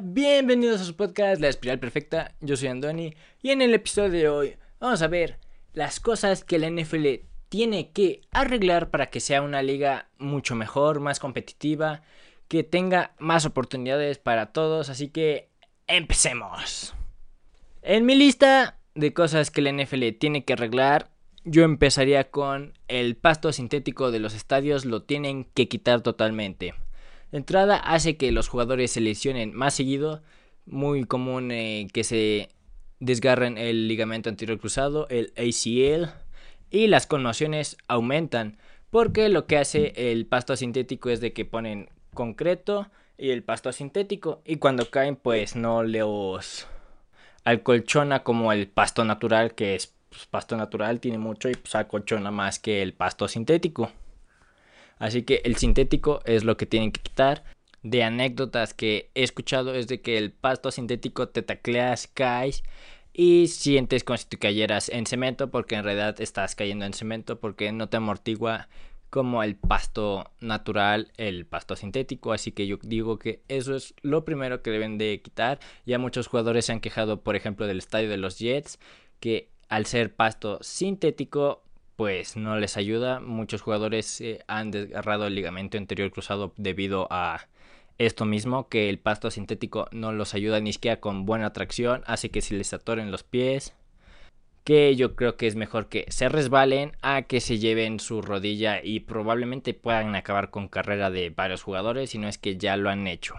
[0.00, 2.34] Bienvenidos a su podcast La Espiral Perfecta.
[2.40, 3.12] Yo soy Andoni
[3.42, 5.38] y en el episodio de hoy vamos a ver
[5.74, 11.00] las cosas que la NFL tiene que arreglar para que sea una liga mucho mejor,
[11.00, 12.00] más competitiva,
[12.48, 14.88] que tenga más oportunidades para todos.
[14.88, 15.50] Así que
[15.86, 16.94] empecemos.
[17.82, 21.10] En mi lista de cosas que la NFL tiene que arreglar,
[21.44, 26.72] yo empezaría con el pasto sintético de los estadios, lo tienen que quitar totalmente.
[27.30, 30.22] De entrada hace que los jugadores se lesionen más seguido,
[30.66, 32.48] muy común eh, que se
[33.00, 36.10] desgarren el ligamento anterior cruzado, el ACL,
[36.70, 38.58] y las conmociones aumentan,
[38.90, 43.72] porque lo que hace el pasto sintético es de que ponen concreto y el pasto
[43.72, 46.66] sintético, y cuando caen pues no los
[47.44, 52.30] acolchona como el pasto natural, que es pues, pasto natural, tiene mucho y pues acolchona
[52.30, 53.90] más que el pasto sintético.
[54.98, 57.44] Así que el sintético es lo que tienen que quitar.
[57.82, 62.64] De anécdotas que he escuchado es de que el pasto sintético te tacleas, caes
[63.12, 67.38] y sientes como si te cayeras en cemento porque en realidad estás cayendo en cemento
[67.38, 68.68] porque no te amortigua
[69.10, 74.24] como el pasto natural, el pasto sintético, así que yo digo que eso es lo
[74.24, 75.60] primero que deben de quitar.
[75.86, 78.78] Ya muchos jugadores se han quejado, por ejemplo, del estadio de los Jets,
[79.20, 81.62] que al ser pasto sintético
[81.98, 83.18] pues no les ayuda.
[83.18, 87.48] Muchos jugadores eh, han desgarrado el ligamento anterior cruzado debido a
[87.98, 92.30] esto mismo, que el pasto sintético no los ayuda ni siquiera con buena tracción, hace
[92.30, 93.74] que se les atoren los pies.
[94.62, 98.80] Que yo creo que es mejor que se resbalen a que se lleven su rodilla
[98.80, 102.90] y probablemente puedan acabar con carrera de varios jugadores, si no es que ya lo
[102.90, 103.34] han hecho.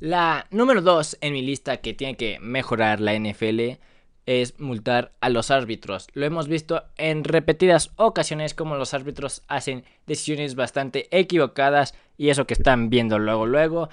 [0.00, 3.82] La número 2 en mi lista que tiene que mejorar la NFL
[4.26, 6.08] es multar a los árbitros.
[6.14, 12.46] Lo hemos visto en repetidas ocasiones como los árbitros hacen decisiones bastante equivocadas y eso
[12.46, 13.88] que están viendo luego luego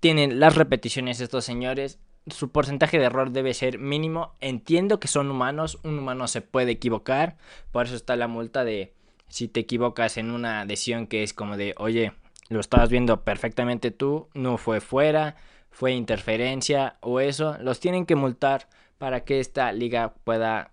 [0.00, 1.98] tienen las repeticiones estos señores.
[2.26, 4.34] Su porcentaje de error debe ser mínimo.
[4.40, 7.36] Entiendo que son humanos, un humano se puede equivocar,
[7.70, 8.94] por eso está la multa de
[9.28, 12.12] si te equivocas en una decisión que es como de, oye,
[12.48, 15.36] lo estabas viendo perfectamente tú, no fue fuera,
[15.70, 18.68] fue interferencia o eso, los tienen que multar
[19.04, 20.70] para que esta liga pueda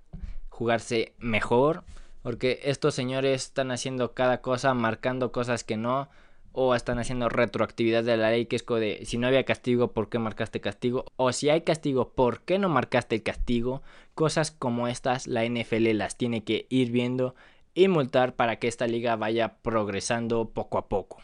[0.48, 1.84] jugarse mejor.
[2.22, 6.08] Porque estos señores están haciendo cada cosa, marcando cosas que no.
[6.54, 9.92] O están haciendo retroactividad de la ley, que es como de si no había castigo,
[9.92, 11.04] ¿por qué marcaste castigo?
[11.18, 13.82] O si hay castigo, ¿por qué no marcaste el castigo?
[14.16, 17.36] Cosas como estas, la NFL las tiene que ir viendo
[17.74, 21.18] y multar para que esta liga vaya progresando poco a poco.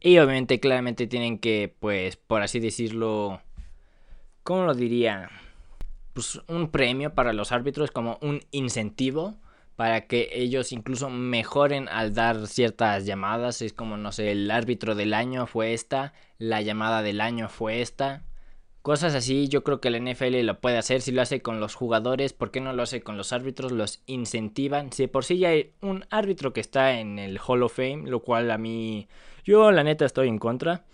[0.00, 3.42] Y obviamente, claramente tienen que, pues, por así decirlo,
[4.44, 5.28] ¿cómo lo diría?
[6.18, 9.36] Pues, un premio para los árbitros, como un incentivo
[9.76, 13.62] para que ellos incluso mejoren al dar ciertas llamadas.
[13.62, 17.82] Es como, no sé, el árbitro del año fue esta, la llamada del año fue
[17.82, 18.24] esta.
[18.82, 21.02] Cosas así, yo creo que la NFL lo puede hacer.
[21.02, 23.70] Si lo hace con los jugadores, ¿por qué no lo hace con los árbitros?
[23.70, 24.92] Los incentivan.
[24.92, 28.18] Si por sí ya hay un árbitro que está en el Hall of Fame, lo
[28.24, 29.06] cual a mí,
[29.44, 30.84] yo la neta estoy en contra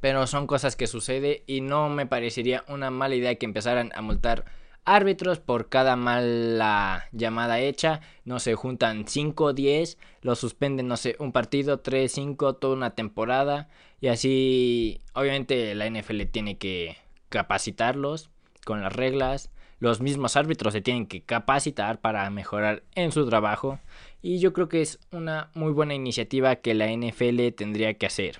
[0.00, 4.02] pero son cosas que sucede y no me parecería una mala idea que empezaran a
[4.02, 4.44] multar
[4.86, 8.00] árbitros por cada mala llamada hecha.
[8.24, 12.74] No se juntan 5 o 10, los suspenden, no sé, un partido, 3, 5, toda
[12.74, 13.68] una temporada.
[14.00, 16.96] Y así, obviamente, la NFL tiene que
[17.28, 18.30] capacitarlos
[18.64, 19.50] con las reglas.
[19.78, 23.78] Los mismos árbitros se tienen que capacitar para mejorar en su trabajo.
[24.22, 28.38] Y yo creo que es una muy buena iniciativa que la NFL tendría que hacer.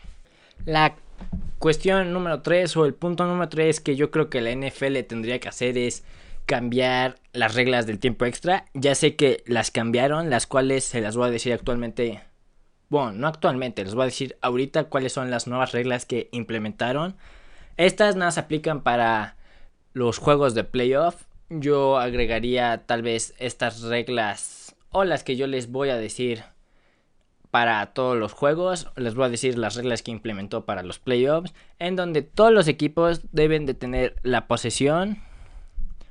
[0.65, 0.97] La
[1.59, 5.41] cuestión número 3 o el punto número 3 que yo creo que la NFL tendría
[5.41, 6.05] que hacer es
[6.47, 8.67] cambiar las reglas del tiempo extra.
[8.73, 12.23] Ya sé que las cambiaron, las cuales se las voy a decir actualmente.
[12.89, 17.17] Bueno, no actualmente, les voy a decir ahorita cuáles son las nuevas reglas que implementaron.
[17.77, 19.37] Estas nada se aplican para
[19.93, 21.25] los juegos de playoff.
[21.51, 26.45] Yo agregaría tal vez estas reglas o las que yo les voy a decir
[27.57, 28.89] para todos los juegos.
[28.97, 31.55] Les voy a decir las reglas que implementó para los playoffs.
[31.79, 35.23] En donde todos los equipos deben de tener la posesión.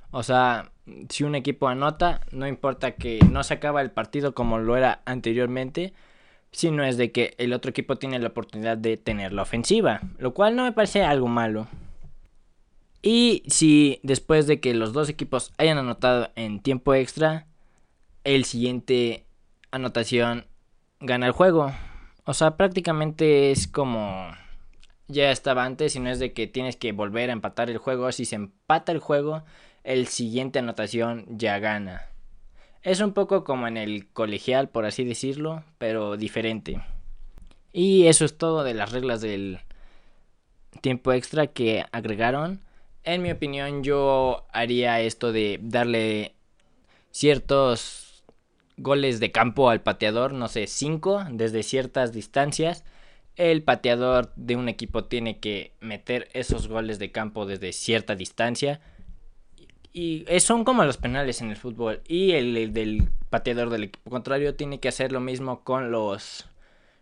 [0.10, 0.72] O sea,
[1.10, 5.04] si un equipo anota, no importa que no se acaba el partido como lo era
[5.06, 5.94] anteriormente.
[6.52, 10.02] Sino es de que el otro equipo tiene la oportunidad de tener la ofensiva.
[10.18, 11.68] Lo cual no me parece algo malo.
[13.04, 17.46] Y si después de que los dos equipos hayan anotado en tiempo extra,
[18.24, 19.28] el siguiente
[19.70, 20.48] anotación
[21.00, 21.72] gana el juego.
[22.26, 24.32] O sea, prácticamente es como
[25.08, 28.12] ya estaba antes, y no es de que tienes que volver a empatar el juego.
[28.12, 29.44] Si se empata el juego,
[29.84, 32.08] el siguiente anotación ya gana.
[32.82, 36.82] Es un poco como en el colegial, por así decirlo, pero diferente.
[37.74, 39.60] Y eso es todo de las reglas del
[40.82, 42.62] tiempo extra que agregaron.
[43.04, 46.34] En mi opinión, yo haría esto de darle
[47.12, 48.05] ciertos
[48.78, 52.84] goles de campo al pateador, no sé, 5 desde ciertas distancias.
[53.36, 58.82] El pateador de un equipo tiene que meter esos goles de campo desde cierta distancia.
[59.92, 62.02] Y son como los penales en el fútbol.
[62.08, 66.46] Y el, del pateador del equipo contrario tiene que hacer lo mismo con los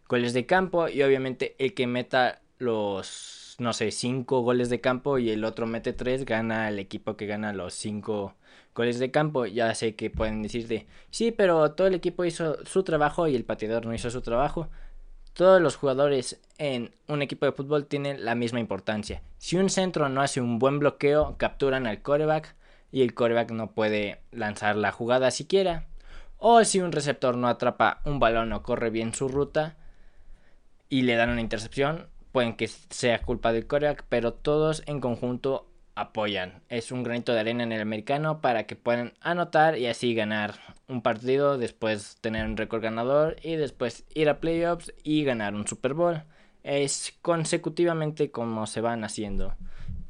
[0.08, 0.88] goles de campo.
[0.88, 5.68] Y obviamente el que meta los, no sé, 5 goles de campo y el otro
[5.68, 8.36] mete 3, gana el equipo que gana los 5
[8.76, 9.46] goles de campo.
[9.46, 13.46] Ya sé que pueden decirte, sí, pero todo el equipo hizo su trabajo y el
[13.46, 14.70] pateador no hizo su trabajo.
[15.34, 19.24] Todos los jugadores en un equipo de fútbol tienen la misma importancia.
[19.40, 22.56] Si un centro no hace un buen bloqueo, capturan al coreback
[22.92, 25.88] y el coreback no puede lanzar la jugada siquiera.
[26.38, 29.78] O si un receptor no atrapa un balón o corre bien su ruta
[30.90, 35.70] y le dan una intercepción, pueden que sea culpa del coreback, pero todos en conjunto
[35.96, 36.64] apoyan.
[36.68, 40.56] Es un granito de arena en el americano para que puedan anotar y así ganar
[40.88, 45.68] un partido, después tener un récord ganador y después ir a playoffs y ganar un
[45.68, 46.24] Super Bowl.
[46.64, 49.54] Es consecutivamente como se van haciendo.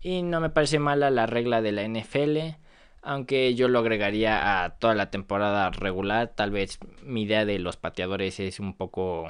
[0.02, 2.56] Y no me parece mala la regla de la NFL,
[3.02, 6.30] aunque yo lo agregaría a toda la temporada regular.
[6.30, 9.30] Tal vez mi idea de los pateadores es un poco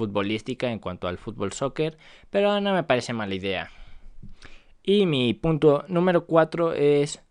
[0.00, 1.98] futbolística en cuanto al fútbol soccer,
[2.30, 3.70] pero no me parece mala idea.
[4.82, 7.22] Y mi punto número 4 es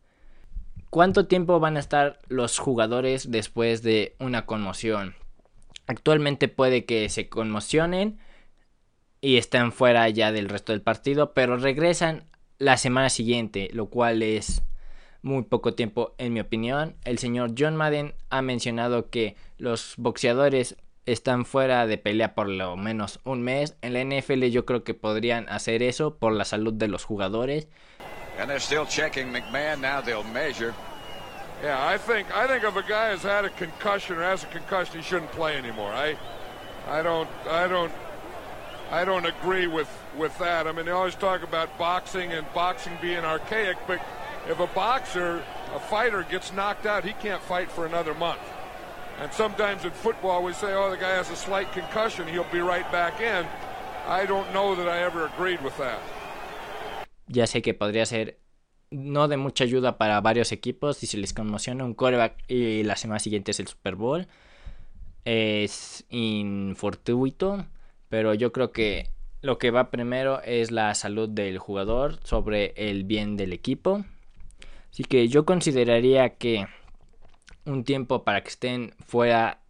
[0.91, 5.15] cuánto tiempo van a estar los jugadores después de una conmoción.
[5.87, 8.19] Actualmente puede que se conmocionen
[9.19, 12.25] y estén fuera ya del resto del partido, pero regresan
[12.59, 14.61] la semana siguiente, lo cual es
[15.23, 16.95] muy poco tiempo en mi opinión.
[17.03, 20.77] El señor John Madden ha mencionado que los boxeadores
[21.11, 23.75] están fuera de pelea por lo menos un mes.
[23.81, 27.67] En la NFL yo creo que podrían hacer eso por la salud de los jugadores.
[28.39, 30.73] And they're still checking McMahon now they'll measure.
[31.61, 34.47] Yeah, I think I think if a guy has had a concussion or has a
[34.47, 35.91] concussion he shouldn't play anymore.
[35.91, 36.15] I
[36.87, 37.91] I don't I don't
[38.91, 40.67] I don't agree with with that.
[40.67, 43.99] I mean they always talk about boxing and boxing being archaic, but
[44.47, 45.43] if a boxer,
[45.75, 48.39] a fighter gets knocked out, he can't fight for another month.
[49.21, 52.61] And sometimes in football we say, oh, the guy has a slight concussion, he'll be
[52.61, 53.45] right back in.
[54.07, 55.99] I don't know that I ever agreed with that.
[57.27, 58.39] Ya sé que podría ser
[58.91, 62.95] no de mucha ayuda para varios equipos si se les conmociona un coreback y la
[62.95, 64.27] semana siguiente es el Super Bowl.
[65.25, 67.65] Es infortuito,
[68.07, 69.09] pero yo creo que
[69.41, 74.05] lo que va primero es la salud del jugador sobre el bien del equipo.
[74.91, 76.67] Así que yo consideraría que
[77.65, 79.61] un tiempo para que estén fuera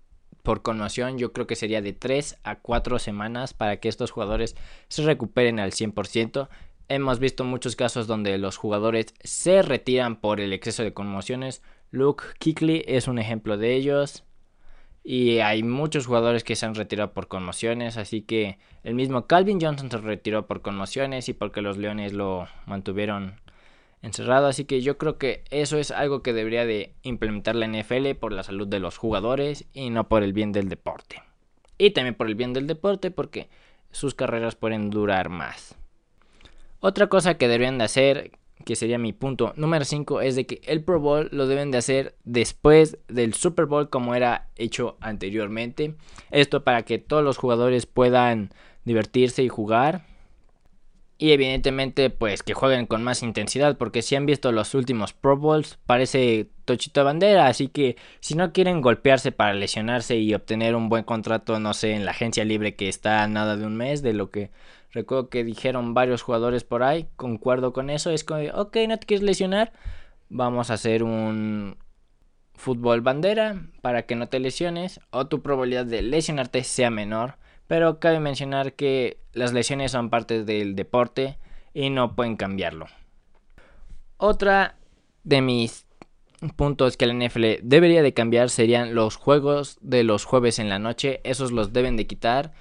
[0.43, 4.55] por conmoción, yo creo que sería de 3 a 4 semanas para que estos jugadores
[4.87, 6.49] se recuperen al 100%.
[6.87, 11.61] Hemos visto muchos casos donde los jugadores se retiran por el exceso de conmociones.
[11.91, 14.23] Luke Kickley es un ejemplo de ellos.
[15.03, 17.97] Y hay muchos jugadores que se han retirado por conmociones.
[17.97, 22.47] Así que el mismo Calvin Johnson se retiró por conmociones y porque los Leones lo
[22.65, 23.39] mantuvieron
[24.01, 24.47] encerrado.
[24.47, 28.31] Así que yo creo que eso es algo que debería de implementar la NFL por
[28.31, 31.21] la salud de los jugadores y no por el bien del deporte.
[31.77, 33.49] Y también por el bien del deporte porque
[33.91, 35.75] sus carreras pueden durar más.
[36.79, 38.31] Otra cosa que deberían de hacer,
[38.65, 41.77] que sería mi punto número 5, es de que el Pro Bowl lo deben de
[41.77, 45.95] hacer después del Super Bowl como era hecho anteriormente.
[46.31, 48.51] Esto para que todos los jugadores puedan
[48.85, 50.05] divertirse y jugar
[51.21, 55.35] y evidentemente, pues que jueguen con más intensidad, porque si han visto los últimos Pro
[55.35, 57.47] Bowls, parece tochito de bandera.
[57.47, 61.91] Así que si no quieren golpearse para lesionarse y obtener un buen contrato, no sé,
[61.91, 64.49] en la agencia libre que está a nada de un mes, de lo que
[64.91, 68.11] recuerdo que dijeron varios jugadores por ahí, concuerdo con eso.
[68.11, 69.73] Es como, ok, no te quieres lesionar,
[70.29, 71.77] vamos a hacer un
[72.55, 77.35] fútbol bandera para que no te lesiones o tu probabilidad de lesionarte sea menor.
[77.69, 81.37] Pero cabe mencionar que las lesiones son parte del deporte
[81.71, 82.87] y no pueden cambiarlo.
[84.17, 84.75] Otra
[85.23, 85.85] de mis
[86.55, 90.79] puntos que la NFL debería de cambiar serían los juegos de los jueves en la
[90.79, 91.21] noche.
[91.23, 92.53] Esos los deben de quitar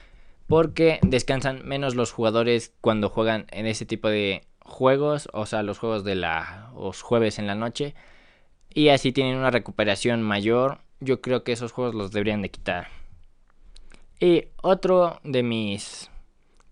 [0.47, 5.79] porque descansan menos los jugadores cuando juegan en ese tipo de juegos, o sea, los
[5.79, 7.95] juegos de los jueves en la noche.
[8.75, 10.81] Y así tienen una recuperación mayor.
[11.01, 12.98] Yo creo que esos juegos los deberían de quitar.
[14.21, 16.11] Y otro de mis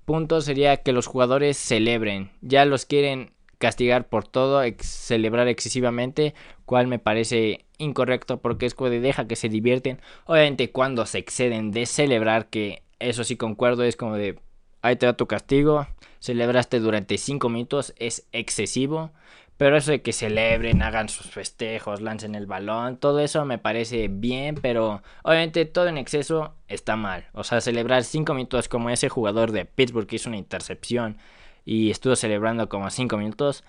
[0.04, 2.30] puntos sería que los jugadores celebren.
[2.40, 6.34] Ya los quieren castigar por todo, celebrar excesivamente,
[6.64, 10.00] cual me parece incorrecto porque es cuando deja que se divierten.
[10.26, 14.38] Obviamente cuando se exceden de celebrar, que eso sí concuerdo, es como de
[14.86, 15.86] ahí te da tu castigo.
[16.20, 19.10] celebraste durante 5 minutos es excesivo.
[19.56, 24.08] Pero eso de que celebren, hagan sus festejos, lancen el balón, todo eso me parece
[24.08, 27.26] bien, pero obviamente todo en exceso está mal.
[27.32, 31.16] O sea, celebrar 5 minutos como ese jugador de Pittsburgh que hizo una intercepción
[31.64, 33.64] y estuvo celebrando como 5 minutos,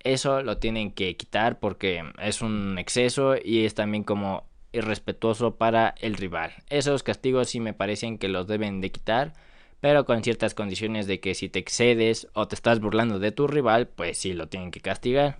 [0.00, 5.94] eso lo tienen que quitar porque es un exceso y es también como irrespetuoso para
[6.00, 6.52] el rival.
[6.68, 9.32] Esos castigos sí me parecen que los deben de quitar
[9.80, 13.46] pero con ciertas condiciones de que si te excedes o te estás burlando de tu
[13.46, 15.38] rival, pues sí lo tienen que castigar.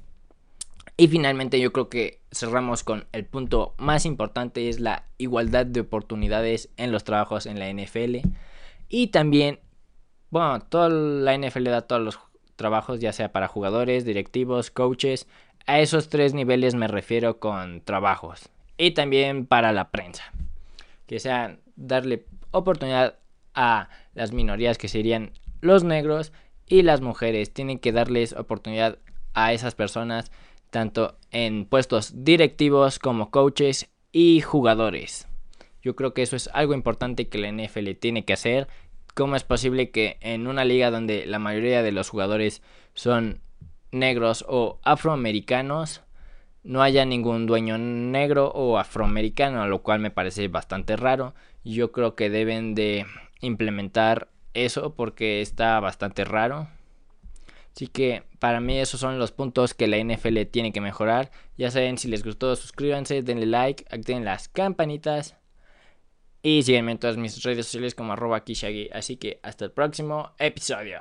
[0.96, 5.80] Y finalmente yo creo que cerramos con el punto más importante es la igualdad de
[5.80, 8.16] oportunidades en los trabajos en la NFL.
[8.88, 9.60] Y también,
[10.30, 12.18] bueno, toda la NFL da todos los
[12.56, 15.26] trabajos, ya sea para jugadores, directivos, coaches.
[15.66, 18.50] A esos tres niveles me refiero con trabajos.
[18.76, 20.24] Y también para la prensa.
[21.06, 23.14] Que sea darle oportunidad
[23.60, 26.32] a las minorías que serían los negros
[26.66, 27.52] y las mujeres.
[27.52, 28.98] Tienen que darles oportunidad
[29.34, 30.32] a esas personas
[30.70, 35.28] tanto en puestos directivos como coaches y jugadores.
[35.82, 38.66] Yo creo que eso es algo importante que la NFL tiene que hacer.
[39.14, 42.62] ¿Cómo es posible que en una liga donde la mayoría de los jugadores
[42.94, 43.40] son
[43.92, 46.02] negros o afroamericanos
[46.62, 51.34] no haya ningún dueño negro o afroamericano, lo cual me parece bastante raro.
[51.64, 53.06] Yo creo que deben de
[53.40, 56.68] implementar eso porque está bastante raro.
[57.74, 61.30] Así que para mí esos son los puntos que la NFL tiene que mejorar.
[61.56, 65.36] Ya saben, si les gustó, suscríbanse, denle like, activen las campanitas.
[66.42, 68.88] Y síguenme en todas mis redes sociales como arroba Kishagi.
[68.92, 71.00] Así que hasta el próximo episodio.